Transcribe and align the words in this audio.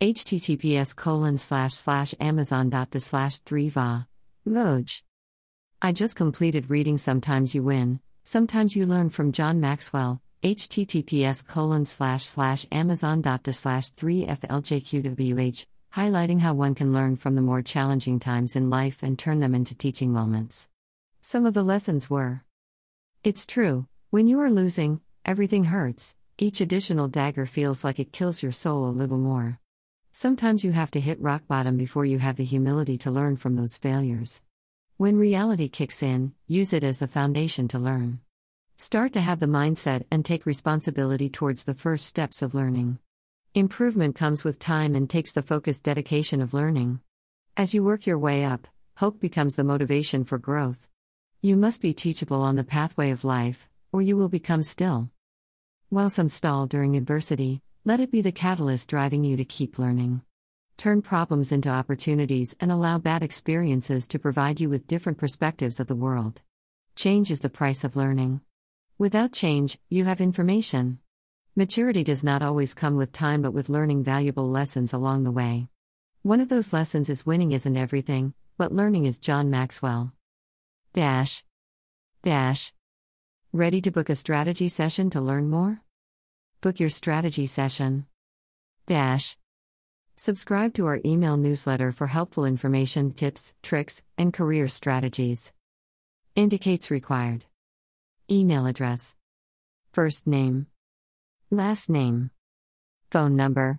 https 0.00 0.94
colon 0.94 1.38
slash 1.38 1.72
slash 1.72 2.14
amazon 2.20 2.68
dot 2.68 2.90
to 2.90 3.00
slash 3.00 3.38
3 3.38 3.70
va. 3.70 4.06
Moj 4.46 5.02
i 5.80 5.90
just 5.90 6.14
completed 6.14 6.68
reading 6.68 6.98
sometimes 6.98 7.54
you 7.54 7.62
win 7.62 7.98
sometimes 8.22 8.76
you 8.76 8.84
learn 8.84 9.08
from 9.08 9.32
john 9.32 9.58
maxwell 9.58 10.20
https 10.42 11.46
colon 11.46 11.86
slash 11.86 12.26
slash 12.26 12.66
amazon 12.70 13.22
dot 13.22 13.42
to 13.42 13.54
slash 13.54 13.88
3 13.88 14.26
fljqwh 14.26 15.66
highlighting 15.94 16.40
how 16.40 16.52
one 16.52 16.74
can 16.74 16.92
learn 16.92 17.16
from 17.16 17.34
the 17.34 17.40
more 17.40 17.62
challenging 17.62 18.20
times 18.20 18.54
in 18.54 18.68
life 18.68 19.02
and 19.02 19.18
turn 19.18 19.40
them 19.40 19.54
into 19.54 19.74
teaching 19.74 20.12
moments. 20.12 20.68
Some 21.22 21.46
of 21.46 21.54
the 21.54 21.62
lessons 21.62 22.10
were. 22.10 22.42
It's 23.24 23.46
true 23.46 23.86
when 24.10 24.28
you 24.28 24.40
are 24.40 24.50
losing 24.50 25.00
everything 25.24 25.64
hurts. 25.64 26.14
Each 26.36 26.60
additional 26.60 27.08
dagger 27.08 27.46
feels 27.46 27.82
like 27.82 27.98
it 27.98 28.12
kills 28.12 28.42
your 28.42 28.52
soul 28.52 28.90
a 28.90 28.90
little 28.90 29.16
more 29.16 29.58
Sometimes 30.18 30.64
you 30.64 30.72
have 30.72 30.90
to 30.92 30.98
hit 30.98 31.20
rock 31.20 31.46
bottom 31.46 31.76
before 31.76 32.06
you 32.06 32.18
have 32.18 32.36
the 32.36 32.42
humility 32.42 32.96
to 32.96 33.10
learn 33.10 33.36
from 33.36 33.54
those 33.54 33.76
failures. 33.76 34.40
When 34.96 35.18
reality 35.18 35.68
kicks 35.68 36.02
in, 36.02 36.32
use 36.46 36.72
it 36.72 36.82
as 36.82 37.00
the 37.00 37.06
foundation 37.06 37.68
to 37.68 37.78
learn. 37.78 38.20
Start 38.78 39.12
to 39.12 39.20
have 39.20 39.40
the 39.40 39.46
mindset 39.60 40.04
and 40.10 40.24
take 40.24 40.46
responsibility 40.46 41.28
towards 41.28 41.64
the 41.64 41.74
first 41.74 42.06
steps 42.06 42.40
of 42.40 42.54
learning. 42.54 42.98
Improvement 43.54 44.16
comes 44.16 44.42
with 44.42 44.58
time 44.58 44.94
and 44.94 45.10
takes 45.10 45.32
the 45.32 45.42
focused 45.42 45.84
dedication 45.84 46.40
of 46.40 46.54
learning. 46.54 47.00
As 47.54 47.74
you 47.74 47.84
work 47.84 48.06
your 48.06 48.18
way 48.18 48.42
up, 48.42 48.66
hope 48.94 49.20
becomes 49.20 49.56
the 49.56 49.64
motivation 49.64 50.24
for 50.24 50.38
growth. 50.38 50.88
You 51.42 51.58
must 51.58 51.82
be 51.82 51.92
teachable 51.92 52.40
on 52.40 52.56
the 52.56 52.64
pathway 52.64 53.10
of 53.10 53.22
life, 53.22 53.68
or 53.92 54.00
you 54.00 54.16
will 54.16 54.30
become 54.30 54.62
still. 54.62 55.10
While 55.90 56.08
some 56.08 56.30
stall 56.30 56.66
during 56.66 56.96
adversity, 56.96 57.60
let 57.86 58.00
it 58.00 58.10
be 58.10 58.20
the 58.20 58.32
catalyst 58.32 58.88
driving 58.88 59.22
you 59.22 59.36
to 59.36 59.44
keep 59.44 59.78
learning. 59.78 60.20
Turn 60.76 61.00
problems 61.02 61.52
into 61.52 61.68
opportunities 61.68 62.56
and 62.58 62.72
allow 62.72 62.98
bad 62.98 63.22
experiences 63.22 64.08
to 64.08 64.18
provide 64.18 64.58
you 64.58 64.68
with 64.68 64.88
different 64.88 65.18
perspectives 65.18 65.78
of 65.78 65.86
the 65.86 65.94
world. 65.94 66.42
Change 66.96 67.30
is 67.30 67.38
the 67.38 67.48
price 67.48 67.84
of 67.84 67.94
learning. 67.94 68.40
Without 68.98 69.30
change, 69.30 69.78
you 69.88 70.04
have 70.04 70.20
information. 70.20 70.98
Maturity 71.54 72.02
does 72.02 72.24
not 72.24 72.42
always 72.42 72.74
come 72.74 72.96
with 72.96 73.12
time 73.12 73.40
but 73.40 73.52
with 73.52 73.68
learning 73.68 74.02
valuable 74.02 74.50
lessons 74.50 74.92
along 74.92 75.22
the 75.22 75.30
way. 75.30 75.68
One 76.22 76.40
of 76.40 76.48
those 76.48 76.72
lessons 76.72 77.08
is 77.08 77.24
winning 77.24 77.52
isn't 77.52 77.76
everything, 77.76 78.34
but 78.58 78.72
learning 78.72 79.06
is 79.06 79.20
John 79.20 79.48
Maxwell. 79.48 80.12
Dash. 80.92 81.44
Dash. 82.24 82.72
Ready 83.52 83.80
to 83.82 83.92
book 83.92 84.10
a 84.10 84.16
strategy 84.16 84.66
session 84.66 85.08
to 85.10 85.20
learn 85.20 85.48
more? 85.48 85.82
Book 86.66 86.80
your 86.80 86.90
strategy 86.90 87.46
session. 87.46 88.06
Dash. 88.88 89.36
Subscribe 90.16 90.74
to 90.74 90.86
our 90.86 90.98
email 91.04 91.36
newsletter 91.36 91.92
for 91.92 92.08
helpful 92.08 92.44
information, 92.44 93.12
tips, 93.12 93.54
tricks, 93.62 94.02
and 94.18 94.32
career 94.32 94.66
strategies. 94.66 95.52
Indicates 96.34 96.90
required. 96.90 97.44
Email 98.28 98.66
address. 98.66 99.14
First 99.92 100.26
name. 100.26 100.66
Last 101.52 101.88
name. 101.88 102.30
Phone 103.12 103.36
number. 103.36 103.78